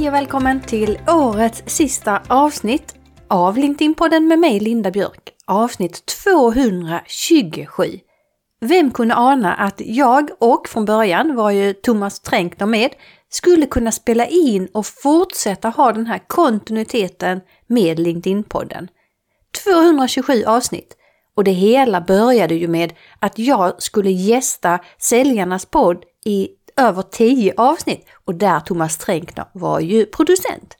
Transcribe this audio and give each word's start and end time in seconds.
Hej 0.00 0.08
och 0.08 0.14
välkommen 0.14 0.60
till 0.60 0.98
årets 1.08 1.62
sista 1.66 2.22
avsnitt 2.28 2.94
av 3.28 3.56
LinkedIn-podden 3.58 4.20
med 4.20 4.38
mig 4.38 4.60
Linda 4.60 4.90
Björk. 4.90 5.32
Avsnitt 5.44 6.06
227. 6.24 7.84
Vem 8.60 8.90
kunde 8.90 9.14
ana 9.14 9.54
att 9.54 9.80
jag 9.84 10.30
och 10.38 10.68
från 10.68 10.84
början 10.84 11.36
var 11.36 11.50
ju 11.50 11.72
Thomas 11.72 12.20
Tränkner 12.20 12.66
med 12.66 12.90
skulle 13.28 13.66
kunna 13.66 13.92
spela 13.92 14.26
in 14.26 14.68
och 14.72 14.86
fortsätta 14.86 15.68
ha 15.68 15.92
den 15.92 16.06
här 16.06 16.20
kontinuiteten 16.26 17.40
med 17.66 17.98
LinkedIn-podden. 17.98 18.88
227 19.64 20.44
avsnitt 20.44 20.96
och 21.36 21.44
det 21.44 21.50
hela 21.50 22.00
började 22.00 22.54
ju 22.54 22.68
med 22.68 22.92
att 23.18 23.38
jag 23.38 23.82
skulle 23.82 24.10
gästa 24.10 24.78
Säljarnas 24.98 25.66
podd 25.66 26.04
i 26.24 26.48
över 26.80 27.02
tio 27.02 27.54
avsnitt 27.56 28.06
och 28.24 28.34
där 28.34 28.60
Thomas 28.60 28.98
Tränkner 28.98 29.44
var 29.52 29.80
ju 29.80 30.06
producent. 30.06 30.76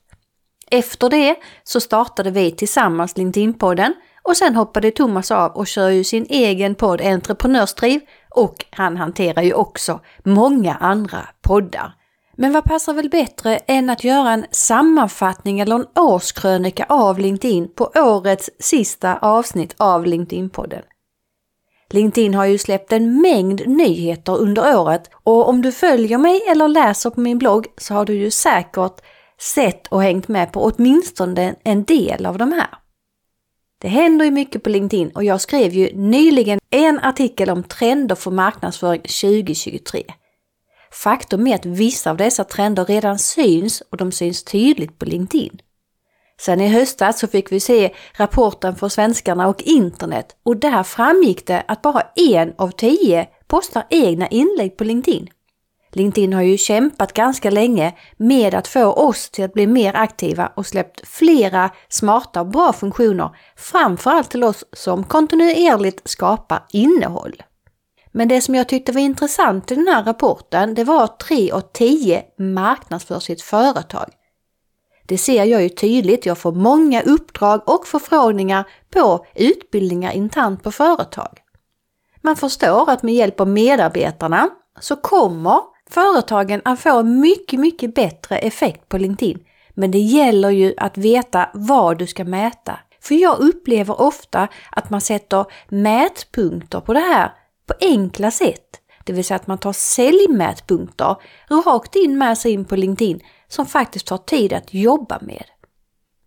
Efter 0.71 1.09
det 1.09 1.35
så 1.63 1.79
startade 1.79 2.31
vi 2.31 2.51
tillsammans 2.51 3.17
LinkedIn-podden 3.17 3.93
och 4.23 4.37
sen 4.37 4.55
hoppade 4.55 4.91
Thomas 4.91 5.31
av 5.31 5.51
och 5.51 5.67
kör 5.67 5.89
ju 5.89 6.03
sin 6.03 6.25
egen 6.29 6.75
podd 6.75 7.01
Entreprenörsdriv 7.01 8.01
och 8.29 8.65
han 8.69 8.97
hanterar 8.97 9.41
ju 9.41 9.53
också 9.53 9.99
många 10.23 10.75
andra 10.75 11.27
poddar. 11.41 11.93
Men 12.37 12.53
vad 12.53 12.63
passar 12.63 12.93
väl 12.93 13.09
bättre 13.09 13.57
än 13.57 13.89
att 13.89 14.03
göra 14.03 14.31
en 14.31 14.45
sammanfattning 14.51 15.59
eller 15.59 15.75
en 15.75 15.85
årskrönika 15.95 16.85
av 16.89 17.19
LinkedIn 17.19 17.67
på 17.75 17.91
årets 17.95 18.49
sista 18.59 19.17
avsnitt 19.17 19.75
av 19.77 20.05
LinkedIn-podden. 20.05 20.81
LinkedIn 21.93 22.33
har 22.33 22.45
ju 22.45 22.57
släppt 22.57 22.91
en 22.91 23.21
mängd 23.21 23.67
nyheter 23.67 24.37
under 24.37 24.77
året 24.77 25.09
och 25.23 25.49
om 25.49 25.61
du 25.61 25.71
följer 25.71 26.17
mig 26.17 26.41
eller 26.49 26.67
läser 26.67 27.09
på 27.09 27.21
min 27.21 27.37
blogg 27.37 27.67
så 27.77 27.93
har 27.93 28.05
du 28.05 28.13
ju 28.13 28.31
säkert 28.31 29.01
sett 29.39 29.87
och 29.87 30.03
hängt 30.03 30.27
med 30.27 30.51
på 30.51 30.63
åtminstone 30.63 31.55
en 31.63 31.83
del 31.83 32.25
av 32.25 32.37
de 32.37 32.51
här. 32.51 32.69
Det 33.81 33.87
händer 33.87 34.25
ju 34.25 34.31
mycket 34.31 34.63
på 34.63 34.69
LinkedIn 34.69 35.09
och 35.09 35.23
jag 35.23 35.41
skrev 35.41 35.73
ju 35.73 35.89
nyligen 35.95 36.59
en 36.69 36.99
artikel 36.99 37.49
om 37.49 37.63
trender 37.63 38.15
för 38.15 38.31
marknadsföring 38.31 39.01
2023. 39.01 40.03
Faktum 40.91 41.47
är 41.47 41.55
att 41.55 41.65
vissa 41.65 42.11
av 42.11 42.17
dessa 42.17 42.43
trender 42.43 42.85
redan 42.85 43.19
syns 43.19 43.81
och 43.81 43.97
de 43.97 44.11
syns 44.11 44.43
tydligt 44.43 44.99
på 44.99 45.05
LinkedIn. 45.05 45.59
Sen 46.41 46.61
i 46.61 46.67
höstas 46.67 47.19
så 47.19 47.27
fick 47.27 47.51
vi 47.51 47.59
se 47.59 47.93
rapporten 48.13 48.75
för 48.75 48.89
svenskarna 48.89 49.47
och 49.47 49.61
internet 49.61 50.35
och 50.43 50.57
där 50.57 50.83
framgick 50.83 51.47
det 51.47 51.63
att 51.67 51.81
bara 51.81 52.01
en 52.15 52.53
av 52.57 52.71
tio 52.71 53.27
postar 53.47 53.83
egna 53.89 54.27
inlägg 54.27 54.77
på 54.77 54.83
LinkedIn. 54.83 55.29
LinkedIn 55.91 56.33
har 56.33 56.41
ju 56.41 56.57
kämpat 56.57 57.13
ganska 57.13 57.49
länge 57.49 57.93
med 58.17 58.55
att 58.55 58.67
få 58.67 58.85
oss 58.85 59.29
till 59.29 59.43
att 59.43 59.53
bli 59.53 59.67
mer 59.67 59.95
aktiva 59.95 60.51
och 60.55 60.65
släppt 60.65 61.07
flera 61.07 61.69
smarta 61.89 62.41
och 62.41 62.47
bra 62.47 62.73
funktioner, 62.73 63.29
framförallt 63.55 64.29
till 64.29 64.43
oss 64.43 64.63
som 64.73 65.03
kontinuerligt 65.03 66.09
skapar 66.09 66.65
innehåll. 66.71 67.43
Men 68.11 68.27
det 68.27 68.41
som 68.41 68.55
jag 68.55 68.69
tyckte 68.69 68.91
var 68.91 69.01
intressant 69.01 69.71
i 69.71 69.75
den 69.75 69.87
här 69.87 70.03
rapporten, 70.03 70.73
det 70.73 70.83
var 70.83 71.03
att 71.03 71.19
3 71.19 71.51
av 71.51 71.61
10 71.61 72.23
marknadsför 72.37 73.19
sitt 73.19 73.41
företag. 73.41 74.09
Det 75.07 75.17
ser 75.17 75.43
jag 75.43 75.63
ju 75.63 75.69
tydligt, 75.69 76.25
jag 76.25 76.37
får 76.37 76.51
många 76.51 77.01
uppdrag 77.01 77.61
och 77.69 77.87
förfrågningar 77.87 78.63
på 78.93 79.25
utbildningar 79.35 80.11
internt 80.11 80.63
på 80.63 80.71
företag. 80.71 81.39
Man 82.21 82.35
förstår 82.35 82.89
att 82.89 83.03
med 83.03 83.13
hjälp 83.13 83.39
av 83.39 83.47
medarbetarna 83.47 84.49
så 84.79 84.95
kommer 84.95 85.59
företagen 85.89 86.61
att 86.65 86.79
få 86.79 87.03
mycket, 87.03 87.59
mycket 87.59 87.95
bättre 87.95 88.37
effekt 88.37 88.89
på 88.89 88.97
LinkedIn. 88.97 89.39
Men 89.73 89.91
det 89.91 89.99
gäller 89.99 90.49
ju 90.49 90.73
att 90.77 90.97
veta 90.97 91.49
vad 91.53 91.97
du 91.97 92.07
ska 92.07 92.23
mäta. 92.23 92.79
För 93.01 93.15
jag 93.15 93.39
upplever 93.39 94.01
ofta 94.01 94.47
att 94.71 94.89
man 94.89 95.01
sätter 95.01 95.45
mätpunkter 95.69 96.79
på 96.79 96.93
det 96.93 96.99
här 96.99 97.31
på 97.67 97.73
enkla 97.81 98.31
sätt. 98.31 98.81
Det 99.03 99.13
vill 99.13 99.25
säga 99.25 99.35
att 99.35 99.47
man 99.47 99.57
tar 99.57 99.73
säljmätpunkter 99.73 101.15
rakt 101.65 101.95
in 101.95 102.17
med 102.17 102.37
sig 102.37 102.51
in 102.51 102.65
på 102.65 102.75
LinkedIn 102.75 103.21
som 103.53 103.65
faktiskt 103.65 104.07
tar 104.07 104.17
tid 104.17 104.53
att 104.53 104.73
jobba 104.73 105.19
med. 105.21 105.45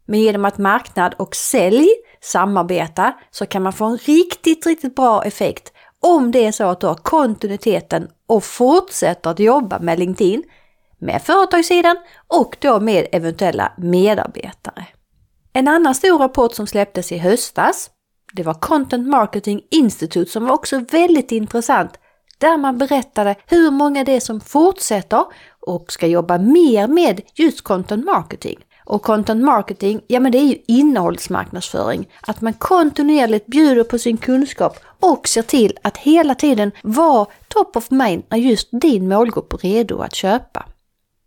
Men 0.07 0.21
genom 0.21 0.45
att 0.45 0.59
marknad 0.59 1.15
och 1.15 1.37
sälj 1.37 1.89
samarbetar 2.21 3.12
så 3.31 3.47
kan 3.47 3.62
man 3.62 3.73
få 3.73 3.85
en 3.85 3.99
riktigt, 3.99 4.67
riktigt 4.67 4.95
bra 4.95 5.25
effekt 5.25 5.73
om 6.01 6.31
det 6.31 6.47
är 6.47 6.53
så 6.53 6.65
att 6.65 6.81
du 6.81 6.87
har 6.87 6.95
kontinuiteten 6.95 8.09
och 8.27 8.45
fortsätter 8.45 9.31
att 9.31 9.39
jobba 9.39 9.79
med 9.79 9.99
LinkedIn, 9.99 10.43
med 10.99 11.23
företagssidan 11.23 11.97
och 12.29 12.57
då 12.61 12.81
med 12.81 13.07
eventuella 13.13 13.73
medarbetare. 13.77 14.87
En 15.53 15.69
annan 15.69 15.95
stor 15.95 16.19
rapport 16.19 16.55
som 16.55 16.67
släpptes 16.67 17.13
i 17.13 17.19
höstas, 17.19 17.91
det 18.33 18.43
var 18.43 18.55
Content 18.55 19.09
Marketing 19.09 19.61
Institute 19.71 20.31
som 20.31 20.47
var 20.47 20.55
också 20.55 20.79
väldigt 20.79 21.33
intressant 21.33 21.99
där 22.39 22.57
man 22.57 22.79
berättade 22.79 23.34
hur 23.47 23.71
många 23.71 24.05
det 24.05 24.13
är 24.13 24.21
som 24.21 24.41
fortsätter 24.41 25.25
och 25.67 25.93
ska 25.93 26.07
jobba 26.07 26.39
mer 26.39 26.89
med 26.89 27.21
just 27.35 27.63
content 27.63 28.05
marketing. 28.05 28.59
Och 28.85 29.03
content 29.03 29.45
marketing, 29.45 30.01
ja 30.07 30.21
men 30.21 30.33
det 30.33 30.39
är 30.39 30.45
ju 30.45 30.59
innehållsmarknadsföring. 30.67 32.09
Att 32.21 32.41
man 32.41 32.53
kontinuerligt 32.53 33.47
bjuder 33.47 33.85
på 33.85 33.99
sin 33.99 34.17
kunskap 34.17 34.79
och 35.01 35.29
ser 35.29 35.43
till 35.43 35.79
att 35.83 35.97
hela 35.97 36.35
tiden 36.35 36.73
vara 36.83 37.27
top 37.49 37.77
of 37.77 37.91
mind 37.91 38.23
när 38.29 38.39
just 38.39 38.69
din 38.73 39.09
målgrupp 39.09 39.53
är 39.53 39.59
redo 39.59 39.99
att 39.99 40.15
köpa. 40.15 40.67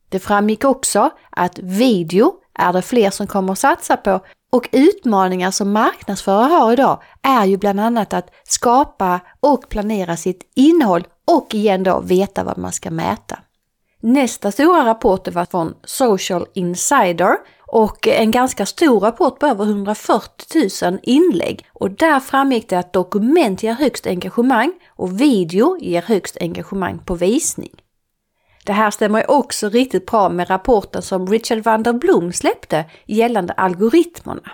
Det 0.09 0.20
framgick 0.20 0.64
också 0.64 1.09
att 1.30 1.59
video 1.59 2.34
är 2.59 2.74
det 2.74 2.81
fler 2.81 3.09
som 3.09 3.28
kommer 3.28 3.54
att 3.54 3.59
satsa 3.59 3.98
på 3.98 4.22
och 4.52 4.69
utmaningar 4.72 5.52
som 5.52 5.72
marknadsförare 5.72 6.54
har 6.54 6.74
idag 6.74 7.02
är 7.22 7.46
ju 7.46 7.58
bland 7.58 7.80
annat 7.80 8.14
att 8.14 8.30
skapa 8.44 9.19
och 9.40 9.69
planera 9.69 10.18
sitt 10.18 10.52
innehåll 10.56 11.08
och 11.25 11.56
igen 11.56 11.84
då 11.84 12.00
veta 12.00 12.44
vad 12.44 12.58
man 12.58 12.72
ska 12.72 12.92
mäta. 12.92 13.40
Nästa 14.02 14.52
stora 14.52 14.85
rapport 14.85 15.28
var 15.28 15.46
från 15.46 15.74
Social 15.84 16.46
Insider 16.53 17.38
och 17.68 18.08
en 18.08 18.31
ganska 18.31 18.66
stor 18.66 19.00
rapport 19.00 19.40
på 19.40 19.46
över 19.46 19.63
140 19.63 20.69
000 20.84 21.00
inlägg. 21.03 21.66
Och 21.74 21.91
där 21.91 22.19
framgick 22.19 22.69
det 22.69 22.80
att 22.80 22.94
dokument 22.94 23.63
ger 23.63 23.74
högst 23.74 24.07
engagemang 24.07 24.74
och 24.88 25.22
video 25.22 25.78
ger 25.80 26.02
högst 26.02 26.38
engagemang 26.41 27.00
på 27.06 27.16
visning. 27.16 27.72
Det 28.66 28.74
här 28.74 28.91
stämmer 28.91 29.31
också 29.31 29.69
riktigt 29.69 30.06
bra 30.06 30.30
med 30.30 30.50
rapporten 30.50 31.02
som 31.02 31.28
Richard 31.28 31.63
van 31.63 31.84
der 31.84 31.94
Bloom 31.94 32.34
släppte 32.34 32.86
gällande 33.06 33.53
algoritmerna. 33.53 34.52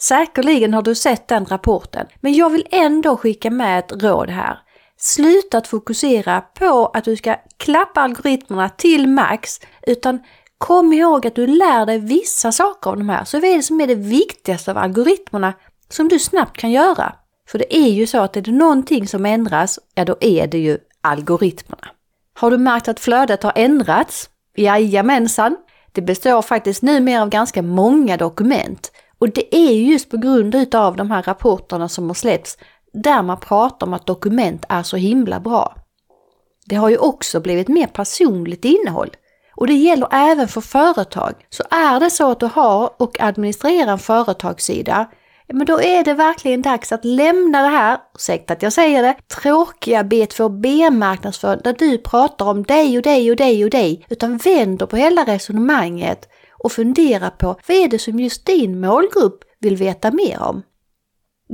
Säkerligen 0.00 0.74
har 0.74 0.82
du 0.82 0.94
sett 0.94 1.28
den 1.28 1.44
rapporten, 1.44 2.06
men 2.20 2.34
jag 2.34 2.50
vill 2.50 2.66
ändå 2.70 3.16
skicka 3.16 3.50
med 3.50 3.78
ett 3.78 4.02
råd 4.02 4.30
här. 4.30 4.58
Sluta 5.04 5.58
att 5.58 5.66
fokusera 5.66 6.40
på 6.40 6.90
att 6.94 7.04
du 7.04 7.16
ska 7.16 7.36
klappa 7.56 8.00
algoritmerna 8.00 8.68
till 8.68 9.08
max, 9.08 9.60
utan 9.86 10.20
kom 10.58 10.92
ihåg 10.92 11.26
att 11.26 11.34
du 11.34 11.46
lär 11.46 11.86
dig 11.86 11.98
vissa 11.98 12.52
saker 12.52 12.90
av 12.90 12.96
de 12.96 13.08
här. 13.08 13.24
Så 13.24 13.40
vad 13.40 13.50
är 13.50 13.56
det 13.56 13.62
som 13.62 13.80
är 13.80 13.86
det 13.86 13.94
viktigaste 13.94 14.70
av 14.70 14.78
algoritmerna 14.78 15.52
som 15.88 16.08
du 16.08 16.18
snabbt 16.18 16.56
kan 16.56 16.70
göra? 16.70 17.12
För 17.48 17.58
det 17.58 17.76
är 17.76 17.88
ju 17.88 18.06
så 18.06 18.18
att 18.18 18.36
är 18.36 18.40
det 18.40 18.52
någonting 18.52 19.08
som 19.08 19.26
ändras, 19.26 19.78
ja 19.94 20.04
då 20.04 20.16
är 20.20 20.46
det 20.46 20.58
ju 20.58 20.78
algoritmerna. 21.00 21.88
Har 22.34 22.50
du 22.50 22.58
märkt 22.58 22.88
att 22.88 23.00
flödet 23.00 23.42
har 23.42 23.52
ändrats? 23.56 24.30
Jajamensan! 24.56 25.56
Det 25.92 26.02
består 26.02 26.42
faktiskt 26.42 26.82
numera 26.82 27.22
av 27.22 27.28
ganska 27.28 27.62
många 27.62 28.16
dokument. 28.16 28.92
Och 29.18 29.30
det 29.30 29.56
är 29.56 29.72
just 29.72 30.10
på 30.10 30.16
grund 30.16 30.54
utav 30.54 30.96
de 30.96 31.10
här 31.10 31.22
rapporterna 31.22 31.88
som 31.88 32.06
har 32.06 32.14
släppts 32.14 32.58
där 32.92 33.22
man 33.22 33.40
pratar 33.40 33.86
om 33.86 33.94
att 33.94 34.06
dokument 34.06 34.64
är 34.68 34.82
så 34.82 34.96
himla 34.96 35.40
bra. 35.40 35.76
Det 36.66 36.76
har 36.76 36.88
ju 36.88 36.96
också 36.98 37.40
blivit 37.40 37.68
mer 37.68 37.86
personligt 37.86 38.64
innehåll. 38.64 39.10
Och 39.56 39.66
det 39.66 39.74
gäller 39.74 40.08
även 40.10 40.48
för 40.48 40.60
företag. 40.60 41.32
Så 41.50 41.62
är 41.70 42.00
det 42.00 42.10
så 42.10 42.30
att 42.30 42.40
du 42.40 42.46
har 42.46 42.90
och 43.02 43.20
administrerar 43.20 43.92
en 43.92 43.98
företagssida, 43.98 45.10
men 45.52 45.66
då 45.66 45.80
är 45.80 46.04
det 46.04 46.14
verkligen 46.14 46.62
dags 46.62 46.92
att 46.92 47.04
lämna 47.04 47.62
det 47.62 47.68
här, 47.68 47.98
ursäkta 48.14 48.52
att 48.52 48.62
jag 48.62 48.72
säger 48.72 49.02
det, 49.02 49.16
tråkiga 49.42 50.02
B2B-marknadsföring 50.02 51.60
där 51.64 51.76
du 51.78 51.98
pratar 51.98 52.46
om 52.46 52.62
dig 52.62 52.96
och 52.96 53.02
dig 53.02 53.30
och 53.30 53.36
dig 53.36 53.64
och 53.64 53.70
dig, 53.70 54.06
utan 54.08 54.36
vänder 54.36 54.86
på 54.86 54.96
hela 54.96 55.24
resonemanget 55.24 56.28
och 56.58 56.72
fundera 56.72 57.30
på 57.30 57.46
vad 57.46 57.76
är 57.76 57.88
det 57.88 57.98
som 57.98 58.20
just 58.20 58.46
din 58.46 58.80
målgrupp 58.80 59.44
vill 59.60 59.76
veta 59.76 60.10
mer 60.10 60.42
om. 60.42 60.62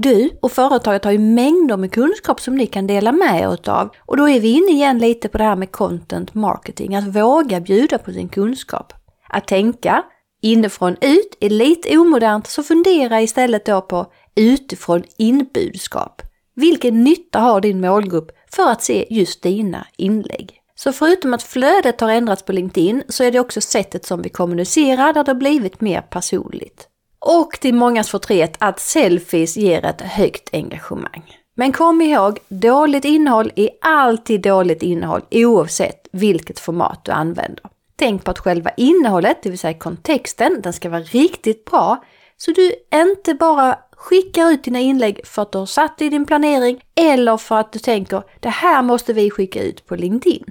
Du 0.01 0.31
och 0.43 0.53
företaget 0.53 1.05
har 1.05 1.13
ju 1.13 1.19
mängder 1.19 1.77
med 1.77 1.93
kunskap 1.93 2.41
som 2.41 2.55
ni 2.55 2.67
kan 2.67 2.87
dela 2.87 3.13
med 3.13 3.41
er 3.41 3.55
utav 3.55 3.91
Och 4.07 4.17
då 4.17 4.29
är 4.29 4.41
vi 4.41 4.49
inne 4.49 4.71
igen 4.71 4.99
lite 4.99 5.29
på 5.29 5.39
det 5.39 5.45
här 5.45 5.57
med 5.57 5.73
content 5.73 6.35
marketing, 6.35 6.95
att 6.95 7.17
våga 7.17 7.61
bjuda 7.61 7.99
på 7.99 8.13
sin 8.13 8.29
kunskap. 8.29 8.93
Att 9.29 9.47
tänka 9.47 10.05
inifrån 10.43 10.97
ut 11.01 11.37
är 11.41 11.51
lite 11.51 11.99
omodernt, 11.99 12.47
så 12.47 12.63
fundera 12.63 13.23
istället 13.23 13.67
då 13.67 13.81
på 13.81 14.13
utifrån 14.35 15.05
inbudskap. 15.17 16.23
Vilken 16.55 17.05
nytta 17.05 17.39
har 17.39 17.61
din 17.61 17.81
målgrupp 17.81 18.31
för 18.51 18.71
att 18.71 18.83
se 18.83 19.07
just 19.11 19.43
dina 19.43 19.87
inlägg? 19.97 20.53
Så 20.75 20.93
förutom 20.93 21.35
att 21.35 21.43
flödet 21.43 22.01
har 22.01 22.11
ändrats 22.11 22.43
på 22.43 22.53
LinkedIn 22.53 23.03
så 23.09 23.25
är 23.25 23.31
det 23.31 23.41
också 23.41 23.61
sättet 23.61 24.05
som 24.05 24.23
vi 24.23 24.29
kommunicerar 24.29 25.13
där 25.13 25.25
det 25.25 25.31
har 25.31 25.39
blivit 25.39 25.81
mer 25.81 26.01
personligt. 26.01 26.89
Och 27.21 27.51
till 27.61 27.75
mångas 27.75 28.11
förtret 28.11 28.57
att 28.59 28.81
selfies 28.81 29.57
ger 29.57 29.85
ett 29.85 30.01
högt 30.01 30.49
engagemang. 30.53 31.39
Men 31.55 31.73
kom 31.73 32.01
ihåg, 32.01 32.39
dåligt 32.49 33.05
innehåll 33.05 33.53
är 33.57 33.71
alltid 33.81 34.41
dåligt 34.41 34.83
innehåll 34.83 35.23
oavsett 35.31 36.09
vilket 36.13 36.59
format 36.59 37.05
du 37.05 37.13
använder. 37.13 37.65
Tänk 37.97 38.25
på 38.25 38.31
att 38.31 38.39
själva 38.39 38.71
innehållet, 38.77 39.43
det 39.43 39.51
vill 39.51 39.59
säga 39.59 39.79
kontexten, 39.79 40.61
den 40.63 40.73
ska 40.73 40.91
vara 40.91 41.01
riktigt 41.01 41.65
bra 41.65 42.05
så 42.37 42.51
du 42.51 42.73
inte 42.95 43.35
bara 43.35 43.79
skickar 43.93 44.51
ut 44.51 44.65
dina 44.65 44.81
inlägg 44.81 45.27
för 45.27 45.43
att 45.43 45.53
du 45.53 45.59
har 45.59 45.67
satt 45.67 45.99
det 45.99 46.05
i 46.05 46.09
din 46.09 46.27
planering 46.27 46.81
eller 46.95 47.37
för 47.37 47.59
att 47.59 47.73
du 47.73 47.79
tänker 47.79 48.23
det 48.41 48.49
här 48.49 48.83
måste 48.83 49.13
vi 49.13 49.31
skicka 49.31 49.63
ut 49.63 49.87
på 49.87 49.97
LinkedIn. 49.97 50.45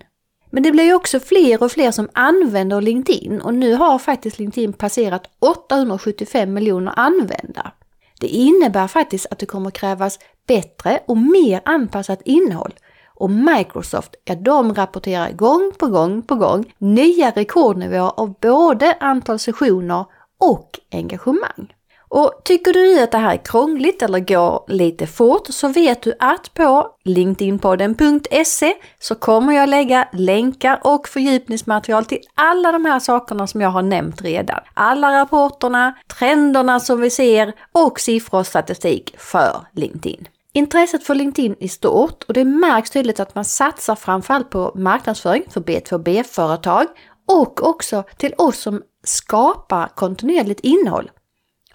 Men 0.50 0.64
det 0.64 0.72
blir 0.72 0.84
ju 0.84 0.94
också 0.94 1.20
fler 1.20 1.64
och 1.64 1.72
fler 1.72 1.92
som 1.92 2.10
använder 2.14 2.82
LinkedIn 2.82 3.42
och 3.42 3.54
nu 3.54 3.74
har 3.74 4.00
faktiskt 4.00 4.40
LinkedIn 4.40 4.74
passerat 4.74 5.30
875 5.40 6.54
miljoner 6.54 6.94
användare. 6.96 7.72
Det 8.20 8.28
innebär 8.28 8.88
faktiskt 8.88 9.26
att 9.32 9.40
det 9.40 9.46
kommer 9.46 9.72
krävas 9.72 10.20
bättre 10.48 11.00
och 11.06 11.18
mer 11.18 11.62
anpassat 11.66 12.22
innehåll. 12.26 12.74
Och 13.20 13.30
Microsoft, 13.30 14.16
ja 14.26 14.36
de 14.36 14.74
rapporterar 14.74 15.32
gång 15.32 15.72
på 15.78 15.88
gång 15.88 16.22
på 16.22 16.36
gång 16.36 16.74
nya 16.78 17.32
rekordnivåer 17.32 18.20
av 18.20 18.34
både 18.42 18.98
antal 19.00 19.40
sessioner 19.40 20.06
och 20.40 20.80
engagemang. 20.92 21.74
Och 22.10 22.42
tycker 22.44 22.74
du 22.74 23.00
att 23.04 23.12
det 23.12 23.18
här 23.18 23.34
är 23.34 23.46
krångligt 23.46 24.02
eller 24.02 24.20
går 24.20 24.64
lite 24.68 25.08
fort 25.08 25.48
så 25.50 25.68
vet 25.68 26.02
du 26.02 26.14
att 26.20 26.54
på 26.54 26.88
linkedinpodden.se 27.06 28.74
så 29.00 29.16
kommer 29.16 29.54
jag 29.54 29.70
lägga 29.70 30.08
länkar 30.14 30.80
och 30.84 31.08
fördjupningsmaterial 31.08 32.06
till 32.06 32.20
alla 32.36 32.72
de 32.72 32.86
här 32.86 33.00
sakerna 33.00 33.48
som 33.48 33.62
jag 33.62 33.70
har 33.70 33.82
nämnt 33.82 34.22
redan. 34.22 34.60
Alla 34.74 35.22
rapporterna, 35.22 35.98
trenderna 36.20 36.80
som 36.80 37.02
vi 37.02 37.10
ser 37.10 37.54
och 37.72 38.00
siffror 38.00 38.40
och 38.40 38.48
statistik 38.48 39.16
för 39.18 39.56
LinkedIn. 39.72 40.28
Intresset 40.54 41.04
för 41.04 41.16
LinkedIn 41.16 41.56
är 41.60 41.68
stort 41.68 42.24
och 42.24 42.34
det 42.34 42.46
märks 42.46 42.90
tydligt 42.90 43.20
att 43.20 43.36
man 43.36 43.46
satsar 43.46 43.96
framförallt 43.96 44.50
på 44.50 44.72
marknadsföring 44.76 45.44
för 45.50 45.62
B2B-företag 45.62 46.86
och 47.28 47.68
också 47.68 48.04
till 48.18 48.34
oss 48.38 48.60
som 48.60 48.82
skapar 49.04 49.88
kontinuerligt 49.96 50.60
innehåll. 50.60 51.10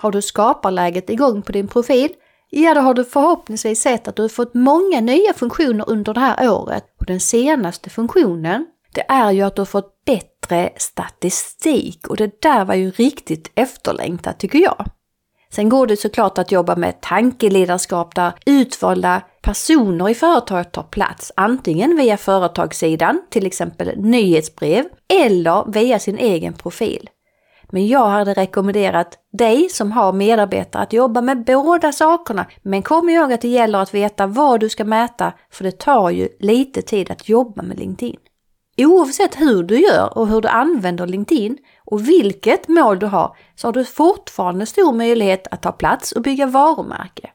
Har 0.02 0.12
du 0.12 0.22
skaparläget 0.22 1.10
igång 1.10 1.42
på 1.42 1.52
din 1.52 1.68
profil? 1.68 2.08
Ja, 2.50 2.74
då 2.74 2.80
har 2.80 2.94
du 2.94 3.04
förhoppningsvis 3.04 3.82
sett 3.82 4.08
att 4.08 4.16
du 4.16 4.22
har 4.22 4.28
fått 4.28 4.54
många 4.54 5.00
nya 5.00 5.32
funktioner 5.32 5.90
under 5.90 6.14
det 6.14 6.20
här 6.20 6.50
året. 6.50 6.84
Och 7.00 7.06
den 7.06 7.20
senaste 7.20 7.90
funktionen, 7.90 8.66
det 8.94 9.04
är 9.08 9.30
ju 9.30 9.42
att 9.42 9.56
du 9.56 9.60
har 9.60 9.66
fått 9.66 10.04
bättre 10.04 10.70
statistik 10.76 12.08
och 12.08 12.16
det 12.16 12.42
där 12.42 12.64
var 12.64 12.74
ju 12.74 12.90
riktigt 12.90 13.50
efterlängtat 13.54 14.38
tycker 14.38 14.58
jag. 14.58 14.84
Sen 15.50 15.68
går 15.68 15.86
det 15.86 15.96
såklart 15.96 16.38
att 16.38 16.52
jobba 16.52 16.76
med 16.76 17.00
tankeledarskap 17.00 18.14
där 18.14 18.32
utvalda 18.46 19.22
personer 19.42 20.08
i 20.08 20.14
företaget 20.14 20.72
tar 20.72 20.82
plats, 20.82 21.32
antingen 21.36 21.96
via 21.96 22.16
företagssidan, 22.16 23.22
till 23.30 23.46
exempel 23.46 23.92
nyhetsbrev, 23.96 24.84
eller 25.08 25.72
via 25.72 25.98
sin 25.98 26.18
egen 26.18 26.52
profil. 26.52 27.08
Men 27.74 27.86
jag 27.86 28.08
hade 28.08 28.34
rekommenderat 28.34 29.18
dig 29.32 29.68
som 29.68 29.92
har 29.92 30.12
medarbetare 30.12 30.82
att 30.82 30.92
jobba 30.92 31.20
med 31.20 31.44
båda 31.44 31.92
sakerna. 31.92 32.46
Men 32.62 32.82
kom 32.82 33.08
ihåg 33.08 33.32
att 33.32 33.40
det 33.40 33.48
gäller 33.48 33.78
att 33.78 33.94
veta 33.94 34.26
vad 34.26 34.60
du 34.60 34.68
ska 34.68 34.84
mäta, 34.84 35.32
för 35.50 35.64
det 35.64 35.78
tar 35.78 36.10
ju 36.10 36.28
lite 36.40 36.82
tid 36.82 37.10
att 37.10 37.28
jobba 37.28 37.62
med 37.62 37.78
LinkedIn. 37.78 38.16
Oavsett 38.78 39.40
hur 39.40 39.62
du 39.62 39.80
gör 39.80 40.18
och 40.18 40.28
hur 40.28 40.40
du 40.40 40.48
använder 40.48 41.06
LinkedIn 41.06 41.58
och 41.84 42.08
vilket 42.08 42.68
mål 42.68 42.98
du 42.98 43.06
har 43.06 43.36
så 43.54 43.68
har 43.68 43.72
du 43.72 43.84
fortfarande 43.84 44.66
stor 44.66 44.92
möjlighet 44.92 45.46
att 45.50 45.62
ta 45.62 45.72
plats 45.72 46.12
och 46.12 46.22
bygga 46.22 46.46
varumärke. 46.46 47.30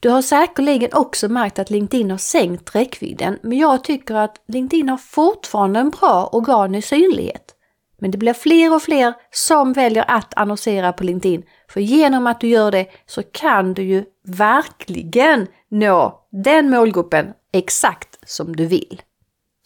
Du 0.00 0.10
har 0.10 0.22
säkerligen 0.22 0.90
också 0.92 1.28
märkt 1.28 1.58
att 1.58 1.70
LinkedIn 1.70 2.10
har 2.10 2.18
sänkt 2.18 2.74
räckvidden, 2.74 3.38
men 3.42 3.58
jag 3.58 3.84
tycker 3.84 4.14
att 4.14 4.36
LinkedIn 4.48 4.88
har 4.88 4.96
fortfarande 4.96 5.80
en 5.80 5.90
bra 5.90 6.28
organisk 6.32 6.88
synlighet. 6.88 7.55
Men 7.98 8.10
det 8.10 8.18
blir 8.18 8.32
fler 8.32 8.74
och 8.74 8.82
fler 8.82 9.14
som 9.30 9.72
väljer 9.72 10.04
att 10.08 10.34
annonsera 10.36 10.92
på 10.92 11.04
LinkedIn. 11.04 11.42
För 11.68 11.80
genom 11.80 12.26
att 12.26 12.40
du 12.40 12.48
gör 12.48 12.70
det 12.70 12.86
så 13.06 13.22
kan 13.22 13.74
du 13.74 13.82
ju 13.82 14.04
verkligen 14.26 15.46
nå 15.70 16.20
den 16.30 16.70
målgruppen 16.70 17.26
exakt 17.52 18.28
som 18.28 18.56
du 18.56 18.66
vill. 18.66 19.02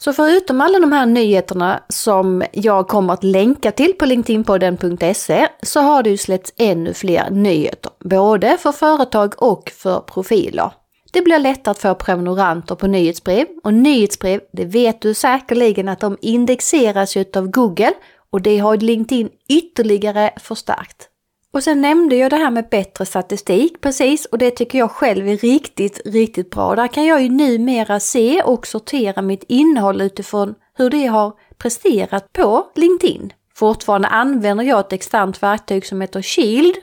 Så 0.03 0.13
förutom 0.13 0.61
alla 0.61 0.79
de 0.79 0.91
här 0.91 1.05
nyheterna 1.05 1.83
som 1.89 2.43
jag 2.51 2.87
kommer 2.87 3.13
att 3.13 3.23
länka 3.23 3.71
till 3.71 3.93
på 3.93 4.05
LinkedInpodden.se 4.05 5.47
så 5.61 5.79
har 5.79 6.03
det 6.03 6.09
ju 6.09 6.17
släppts 6.17 6.53
ännu 6.57 6.93
fler 6.93 7.29
nyheter, 7.29 7.91
både 7.99 8.57
för 8.57 8.71
företag 8.71 9.33
och 9.37 9.71
för 9.75 9.99
profiler. 9.99 10.71
Det 11.13 11.21
blir 11.21 11.39
lättare 11.39 11.71
att 11.71 11.79
få 11.79 11.95
prenumeranter 11.95 12.75
på 12.75 12.87
nyhetsbrev 12.87 13.47
och 13.63 13.73
nyhetsbrev, 13.73 14.41
det 14.53 14.65
vet 14.65 15.01
du 15.01 15.13
säkerligen 15.13 15.87
att 15.87 15.99
de 15.99 16.17
indexeras 16.21 17.17
av 17.35 17.47
Google 17.47 17.93
och 18.31 18.41
det 18.41 18.57
har 18.57 18.77
LinkedIn 18.77 19.29
ytterligare 19.49 20.33
förstärkt. 20.37 21.07
Och 21.53 21.63
sen 21.63 21.81
nämnde 21.81 22.15
jag 22.15 22.29
det 22.29 22.35
här 22.35 22.51
med 22.51 22.69
bättre 22.69 23.05
statistik 23.05 23.81
precis 23.81 24.25
och 24.25 24.37
det 24.37 24.51
tycker 24.51 24.79
jag 24.79 24.91
själv 24.91 25.27
är 25.27 25.37
riktigt, 25.37 26.01
riktigt 26.05 26.49
bra. 26.49 26.75
Där 26.75 26.87
kan 26.87 27.05
jag 27.05 27.21
ju 27.21 27.29
numera 27.29 27.99
se 27.99 28.41
och 28.41 28.67
sortera 28.67 29.21
mitt 29.21 29.43
innehåll 29.47 30.01
utifrån 30.01 30.55
hur 30.77 30.89
det 30.89 31.05
har 31.05 31.33
presterat 31.57 32.33
på 32.33 32.65
LinkedIn. 32.75 33.33
Fortfarande 33.55 34.07
använder 34.07 34.63
jag 34.63 34.79
ett 34.79 34.93
externt 34.93 35.43
verktyg 35.43 35.85
som 35.85 36.01
heter 36.01 36.21
Shield. 36.21 36.75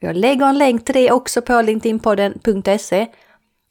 Jag 0.00 0.16
lägger 0.16 0.46
en 0.46 0.58
länk 0.58 0.84
till 0.84 0.94
det 0.94 1.10
också 1.10 1.42
på 1.42 1.62
linkedinpodden.se. 1.62 3.06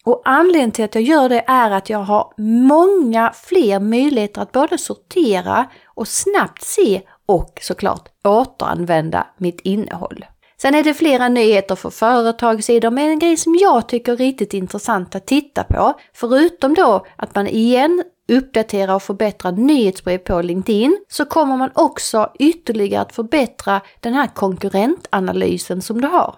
Och 0.06 0.22
anledningen 0.26 0.72
till 0.72 0.86
att 0.86 0.96
jag 0.96 1.04
gör 1.04 1.30
det 1.30 1.44
är 1.48 1.72
att 1.72 1.90
jag 1.90 2.00
har 2.00 2.34
många 2.68 3.34
fler 3.44 3.80
möjligheter 3.80 4.42
att 4.42 4.52
både 4.52 4.78
sortera 4.78 5.66
och 5.86 6.08
snabbt 6.08 6.64
se 6.64 7.02
och 7.26 7.60
såklart 7.62 8.10
återanvända 8.24 9.28
mitt 9.38 9.62
innehåll. 9.62 10.26
Sen 10.62 10.76
är 10.76 10.84
det 10.84 10.94
flera 10.94 11.30
nyheter 11.30 11.76
för 11.76 11.90
företagssidor, 11.90 12.92
men 12.92 13.10
en 13.10 13.20
grej 13.20 13.38
som 13.38 13.56
jag 13.56 13.90
tycker 13.90 14.12
är 14.12 14.18
riktigt 14.18 14.54
intressant 14.54 15.16
att 15.16 15.28
titta 15.28 15.64
på, 15.64 15.94
förutom 16.14 16.74
då 16.74 17.06
att 17.16 17.36
man 17.36 17.48
igen 17.48 18.04
uppdaterar 18.32 18.96
och 18.96 19.04
förbättrar 19.04 19.52
nyhetsbrev 19.52 20.18
på 20.18 20.42
LinkedIn, 20.42 20.98
så 21.08 21.26
kommer 21.26 21.58
man 21.58 21.70
också 21.76 22.32
ytterligare 22.40 23.02
att 23.02 23.16
förbättra 23.16 23.82
den 24.00 24.14
här 24.14 24.28
konkurrentanalysen 24.28 25.82
som 25.82 26.02
du 26.02 26.08
har. 26.08 26.36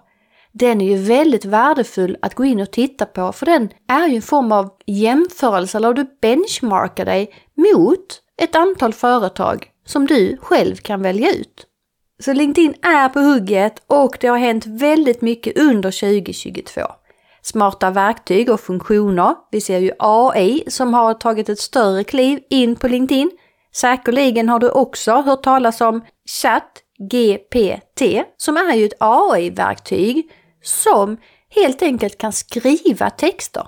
Den 0.52 0.82
är 0.82 0.86
ju 0.86 0.98
väldigt 0.98 1.46
värdefull 1.46 2.18
att 2.22 2.36
gå 2.36 2.46
in 2.46 2.62
och 2.62 2.72
titta 2.72 3.06
på, 3.06 3.32
för 3.32 3.46
den 3.46 3.70
är 3.88 4.08
ju 4.08 4.16
en 4.16 4.22
form 4.22 4.52
av 4.52 4.70
jämförelse, 4.86 5.78
eller 5.78 5.94
du 5.94 6.06
benchmarkar 6.22 7.06
dig 7.06 7.34
mot 7.56 8.22
ett 8.42 8.56
antal 8.56 8.94
företag 8.94 9.72
som 9.88 10.08
du 10.08 10.38
själv 10.42 10.76
kan 10.76 11.02
välja 11.02 11.32
ut. 11.32 11.66
Så 12.20 12.34
LinkedIn 12.34 12.74
är 12.82 13.10
på 13.10 13.20
hugget 13.20 13.84
och 13.88 14.18
det 14.20 14.28
har 14.28 14.38
hänt 14.38 14.66
väldigt 14.66 15.22
mycket 15.22 15.58
under 15.58 15.92
2022. 15.92 16.82
Smarta 17.42 17.90
verktyg 17.90 18.50
och 18.50 18.60
funktioner. 18.60 19.36
Vi 19.52 19.62
ser 19.62 19.80
ju 19.80 19.92
AI 20.00 20.64
som 20.68 20.94
har 20.94 21.14
tagit 21.14 21.50
ett 21.50 21.60
större 21.60 22.04
kliv 22.04 22.40
in 22.50 22.76
på 22.76 22.88
LinkedIn. 22.88 23.32
Säkerligen 23.76 24.50
har 24.50 24.60
du 24.60 24.70
också 24.70 25.12
hört 25.12 25.44
talas 25.44 25.82
om 25.82 26.06
Chat 26.42 26.84
GPT 27.12 28.02
som 28.38 28.58
är 28.58 28.76
ju 28.76 28.86
ett 28.86 28.98
AI-verktyg 29.00 30.32
som 30.64 31.18
helt 31.50 31.82
enkelt 31.82 32.18
kan 32.18 32.34
skriva 32.34 33.10
texter. 33.10 33.68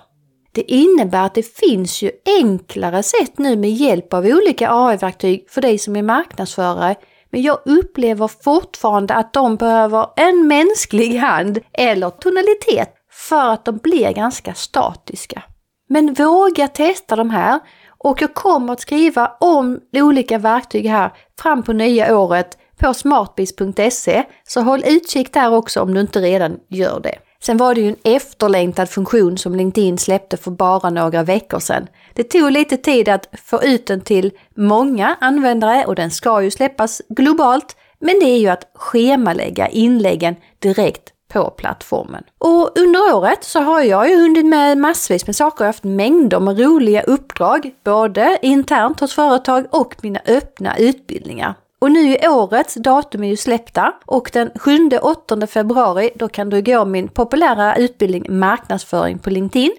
Det 0.52 0.72
innebär 0.72 1.26
att 1.26 1.34
det 1.34 1.56
finns 1.56 2.02
ju 2.02 2.10
enklare 2.40 3.02
sätt 3.02 3.38
nu 3.38 3.56
med 3.56 3.70
hjälp 3.70 4.14
av 4.14 4.24
olika 4.24 4.72
AI-verktyg 4.72 5.46
för 5.48 5.60
dig 5.60 5.78
som 5.78 5.96
är 5.96 6.02
marknadsförare. 6.02 6.94
Men 7.30 7.42
jag 7.42 7.58
upplever 7.64 8.28
fortfarande 8.28 9.14
att 9.14 9.32
de 9.32 9.56
behöver 9.56 10.06
en 10.16 10.46
mänsklig 10.48 11.16
hand 11.16 11.58
eller 11.72 12.10
tonalitet 12.10 12.94
för 13.12 13.50
att 13.50 13.64
de 13.64 13.76
blir 13.76 14.12
ganska 14.12 14.54
statiska. 14.54 15.42
Men 15.88 16.14
våga 16.14 16.68
testa 16.68 17.16
de 17.16 17.30
här 17.30 17.60
och 18.04 18.22
jag 18.22 18.34
kommer 18.34 18.72
att 18.72 18.80
skriva 18.80 19.32
om 19.40 19.80
olika 19.92 20.38
verktyg 20.38 20.86
här 20.86 21.12
fram 21.38 21.62
på 21.62 21.72
nya 21.72 22.18
året 22.18 22.58
på 22.78 22.94
smartbiz.se 22.94 24.24
så 24.46 24.60
håll 24.60 24.82
utkik 24.86 25.32
där 25.32 25.54
också 25.54 25.80
om 25.80 25.94
du 25.94 26.00
inte 26.00 26.20
redan 26.20 26.58
gör 26.68 27.00
det. 27.00 27.18
Sen 27.42 27.56
var 27.56 27.74
det 27.74 27.80
ju 27.80 27.88
en 27.88 28.14
efterlängtad 28.16 28.88
funktion 28.88 29.38
som 29.38 29.54
LinkedIn 29.54 29.98
släppte 29.98 30.36
för 30.36 30.50
bara 30.50 30.90
några 30.90 31.22
veckor 31.22 31.58
sedan. 31.58 31.86
Det 32.14 32.24
tog 32.24 32.50
lite 32.50 32.76
tid 32.76 33.08
att 33.08 33.28
få 33.44 33.62
ut 33.62 33.86
den 33.86 34.00
till 34.00 34.30
många 34.56 35.16
användare 35.20 35.84
och 35.84 35.94
den 35.94 36.10
ska 36.10 36.42
ju 36.42 36.50
släppas 36.50 37.02
globalt. 37.08 37.76
Men 37.98 38.20
det 38.20 38.26
är 38.26 38.38
ju 38.38 38.48
att 38.48 38.70
schemalägga 38.74 39.68
inläggen 39.68 40.36
direkt 40.58 41.12
på 41.32 41.50
plattformen. 41.50 42.24
Och 42.38 42.78
under 42.78 43.14
året 43.14 43.44
så 43.44 43.60
har 43.60 43.80
jag 43.80 44.10
ju 44.10 44.16
hunnit 44.16 44.46
med 44.46 44.78
massvis 44.78 45.26
med 45.26 45.36
saker. 45.36 45.64
Jag 45.64 45.66
har 45.66 45.72
haft 45.72 45.84
mängder 45.84 46.40
med 46.40 46.60
roliga 46.60 47.02
uppdrag, 47.02 47.70
både 47.84 48.38
internt 48.42 49.00
hos 49.00 49.14
företag 49.14 49.66
och 49.70 49.94
mina 50.02 50.20
öppna 50.26 50.76
utbildningar. 50.76 51.54
Och 51.82 51.92
nu 51.92 52.16
i 52.16 52.28
årets 52.28 52.74
datum 52.74 53.22
är 53.22 53.28
ju 53.28 53.36
släppta 53.36 53.92
och 54.06 54.30
den 54.32 54.50
7-8 54.50 55.46
februari 55.46 56.10
då 56.14 56.28
kan 56.28 56.50
du 56.50 56.62
gå 56.62 56.84
min 56.84 57.08
populära 57.08 57.76
utbildning 57.76 58.26
marknadsföring 58.28 59.18
på 59.18 59.30
LinkedIn 59.30 59.72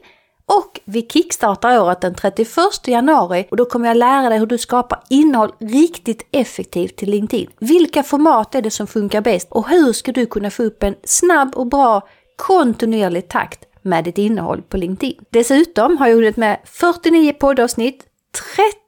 och 0.45 0.79
vi 0.85 1.01
kickstartar 1.01 1.81
året 1.81 2.01
den 2.01 2.15
31 2.15 2.47
januari 2.85 3.47
och 3.51 3.57
då 3.57 3.65
kommer 3.65 3.87
jag 3.87 3.97
lära 3.97 4.29
dig 4.29 4.39
hur 4.39 4.45
du 4.45 4.57
skapar 4.57 4.99
innehåll 5.09 5.51
riktigt 5.59 6.27
effektivt 6.31 6.95
till 6.95 7.09
LinkedIn. 7.09 7.49
Vilka 7.59 8.03
format 8.03 8.55
är 8.55 8.61
det 8.61 8.71
som 8.71 8.87
funkar 8.87 9.21
bäst 9.21 9.47
och 9.51 9.69
hur 9.69 9.93
ska 9.93 10.11
du 10.11 10.25
kunna 10.25 10.49
få 10.49 10.63
upp 10.63 10.83
en 10.83 10.95
snabb 11.03 11.55
och 11.55 11.67
bra 11.67 12.07
kontinuerlig 12.35 13.27
takt 13.27 13.65
med 13.81 14.03
ditt 14.03 14.17
innehåll 14.17 14.61
på 14.61 14.77
LinkedIn. 14.77 15.15
Dessutom 15.29 15.97
har 15.97 16.07
jag 16.07 16.15
hunnit 16.15 16.37
med 16.37 16.59
49 16.65 17.33
poddavsnitt, 17.33 18.03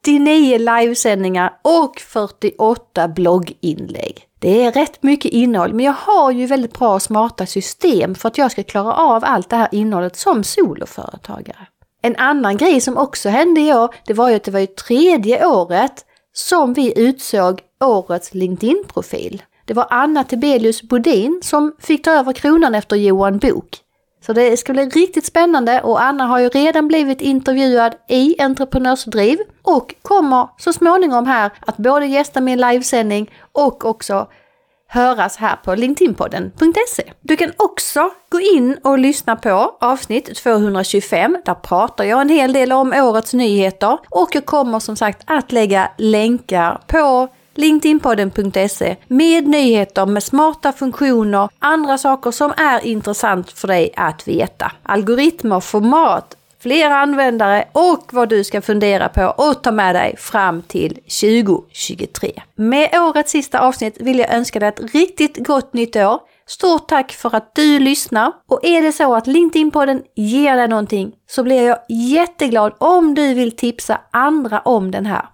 39 0.04 0.58
livesändningar 0.58 1.60
och 1.62 2.00
48 2.00 3.08
blogginlägg. 3.08 4.28
Det 4.40 4.64
är 4.64 4.72
rätt 4.72 5.04
mycket 5.04 5.32
innehåll, 5.32 5.74
men 5.74 5.86
jag 5.86 5.94
har 5.94 6.32
ju 6.32 6.46
väldigt 6.46 6.80
bra 6.80 6.94
och 6.94 7.02
smarta 7.02 7.46
system 7.46 8.16
för 8.16 8.28
att 8.28 8.38
jag 8.38 8.52
ska 8.52 8.64
klara 8.64 8.94
av 8.94 9.24
allt 9.26 9.50
det 9.50 9.56
här 9.56 9.70
innehållet 9.72 10.16
som 10.16 10.44
soloföretagare. 10.44 11.68
En 12.02 12.16
annan 12.16 12.58
grej 12.58 12.82
som 12.82 12.98
också 12.98 13.30
hände 13.30 13.62
i 13.62 13.74
år, 13.74 13.96
det 14.06 14.14
var 14.14 14.30
ju 14.30 14.36
att 14.36 14.44
det 14.44 14.52
var 14.52 14.60
ju 14.60 14.68
tredje 14.68 15.46
året 15.46 16.06
som 16.34 16.74
vi 16.74 17.00
utsåg 17.00 17.62
årets 17.84 18.34
LinkedIn-profil. 18.34 19.42
Det 19.66 19.74
var 19.74 19.88
Anna 19.90 20.24
Tibelius 20.24 20.82
Bodin 20.82 21.40
som 21.44 21.76
fick 21.80 22.04
ta 22.04 22.12
över 22.12 22.34
kronan 22.34 22.76
efter 22.76 22.96
Johan 22.96 23.38
Bok. 23.38 23.83
Så 24.26 24.34
det 24.34 24.58
ska 24.58 24.74
bli 24.74 24.86
riktigt 24.86 25.26
spännande 25.26 25.82
och 25.82 26.04
Anna 26.04 26.26
har 26.26 26.40
ju 26.40 26.50
redan 26.50 26.88
blivit 26.88 27.22
intervjuad 27.22 27.96
i 28.10 28.42
Entreprenörsdriv 28.42 29.38
och 29.62 29.96
kommer 30.02 30.48
så 30.58 30.74
småningom 30.74 31.26
här 31.26 31.52
att 31.60 31.78
både 31.78 32.06
gästa 32.06 32.42
min 32.42 32.62
livesändning 32.62 33.32
och 33.52 33.86
också 33.86 34.28
höras 34.88 35.38
här 35.38 35.56
på 35.64 35.76
LinkedInpodden.se. 35.76 37.04
Du 37.22 37.36
kan 37.36 37.52
också 37.58 38.10
gå 38.30 38.40
in 38.40 38.78
och 38.84 39.00
lyssna 39.00 39.36
på 39.36 39.78
avsnitt 39.80 40.36
225. 40.36 41.38
Där 41.46 41.54
pratar 41.54 42.04
jag 42.04 42.22
en 42.22 42.30
hel 42.30 42.54
del 42.54 42.72
om 42.72 42.94
årets 42.94 43.34
nyheter 43.34 43.98
och 44.10 44.30
jag 44.36 44.46
kommer 44.46 44.80
som 44.80 44.96
sagt 44.96 45.24
att 45.26 45.52
lägga 45.52 45.92
länkar 45.98 46.82
på 46.88 47.28
LinkedInpodden.se 47.56 48.96
med 49.08 49.48
nyheter 49.48 50.06
med 50.06 50.24
smarta 50.24 50.72
funktioner, 50.72 51.50
andra 51.60 51.98
saker 51.98 52.32
som 52.32 52.54
är 52.58 52.86
intressant 52.86 53.52
för 53.52 53.68
dig 53.68 53.94
att 53.96 54.28
veta. 54.28 54.72
Algoritmer, 54.84 55.60
format, 55.60 56.38
fler 56.64 56.90
användare 56.90 57.68
och 57.72 58.10
vad 58.12 58.30
du 58.30 58.44
ska 58.44 58.62
fundera 58.62 59.10
på 59.10 59.26
och 59.26 59.64
ta 59.64 59.72
med 59.72 59.96
dig 59.96 60.16
fram 60.18 60.62
till 60.62 60.94
2023. 60.94 62.42
Med 62.56 62.90
årets 62.94 63.32
sista 63.32 63.60
avsnitt 63.60 63.98
vill 64.02 64.20
jag 64.20 64.34
önska 64.34 64.60
dig 64.60 64.70
ett 64.70 64.94
riktigt 64.94 65.38
gott 65.48 65.74
nytt 65.74 65.96
år. 65.96 66.20
Stort 66.46 66.88
tack 66.88 67.12
för 67.12 67.36
att 67.36 67.56
du 67.56 67.80
lyssnar 67.80 68.32
och 68.48 68.60
är 68.64 68.82
det 68.82 68.92
så 68.92 69.16
att 69.16 69.28
LinkedIn-podden 69.28 70.02
ger 70.16 70.56
dig 70.56 70.68
någonting 70.68 71.12
så 71.28 71.44
blir 71.44 71.68
jag 71.68 71.78
jätteglad 71.90 72.74
om 72.78 73.16
du 73.16 73.34
vill 73.34 73.56
tipsa 73.56 74.02
andra 74.12 74.60
om 74.60 74.92
den 74.92 75.06
här. 75.06 75.26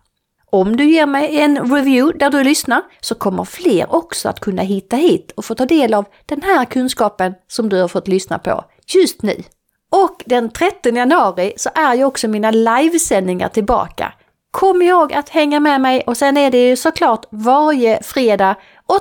Om 0.51 0.77
du 0.77 0.91
ger 0.91 1.05
mig 1.05 1.39
en 1.39 1.75
review 1.75 2.19
där 2.19 2.29
du 2.29 2.43
lyssnar 2.43 2.81
så 3.01 3.15
kommer 3.15 3.43
fler 3.43 3.95
också 3.95 4.29
att 4.29 4.39
kunna 4.39 4.61
hitta 4.61 4.95
hit 4.95 5.31
och 5.35 5.45
få 5.45 5.55
ta 5.55 5.65
del 5.65 5.93
av 5.93 6.05
den 6.25 6.41
här 6.41 6.65
kunskapen 6.65 7.33
som 7.47 7.69
du 7.69 7.81
har 7.81 7.87
fått 7.87 8.07
lyssna 8.07 8.39
på 8.39 8.63
just 8.95 9.21
nu. 9.21 9.43
Och 9.91 10.23
den 10.25 10.49
13 10.49 10.95
januari 10.95 11.53
så 11.57 11.69
är 11.75 11.95
ju 11.95 12.03
också 12.03 12.27
mina 12.27 12.51
livesändningar 12.51 13.49
tillbaka. 13.49 14.13
Kom 14.51 14.81
ihåg 14.81 15.13
att 15.13 15.29
hänga 15.29 15.59
med 15.59 15.81
mig 15.81 16.03
och 16.07 16.17
sen 16.17 16.37
är 16.37 16.51
det 16.51 16.69
ju 16.69 16.75
såklart 16.75 17.25
varje 17.29 18.03
fredag 18.03 18.55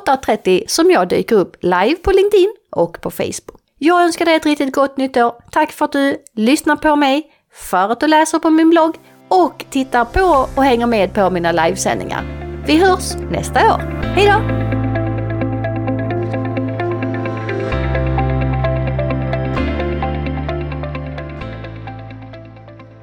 8.30 0.06 0.64
som 0.68 0.90
jag 0.90 1.08
dyker 1.08 1.36
upp 1.36 1.56
live 1.60 1.96
på 1.96 2.12
LinkedIn 2.12 2.54
och 2.70 3.00
på 3.00 3.10
Facebook. 3.10 3.60
Jag 3.78 4.02
önskar 4.02 4.24
dig 4.24 4.34
ett 4.34 4.46
riktigt 4.46 4.74
gott 4.74 4.96
nytt 4.96 5.16
år. 5.16 5.34
Tack 5.50 5.72
för 5.72 5.84
att 5.84 5.92
du 5.92 6.16
lyssnar 6.34 6.76
på 6.76 6.96
mig, 6.96 7.32
för 7.52 7.88
att 7.88 8.00
du 8.00 8.06
läser 8.06 8.38
på 8.38 8.50
min 8.50 8.70
blogg 8.70 8.96
och 9.28 9.64
tittar 9.70 10.04
på 10.04 10.49
och 10.56 10.64
hänger 10.64 10.87
med 10.87 11.14
på 11.14 11.30
mina 11.30 11.52
livesändningar. 11.52 12.25
Vi 12.66 12.78
hörs 12.85 13.14
nästa 13.30 13.75
år. 13.75 13.80
Hejdå! 14.14 14.77